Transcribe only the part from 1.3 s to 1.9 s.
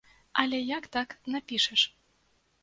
напішаш?